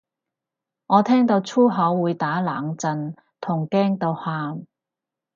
[0.87, 4.65] 我聽到粗口會打冷震同驚到喊